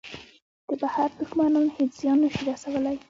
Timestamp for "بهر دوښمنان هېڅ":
0.79-1.91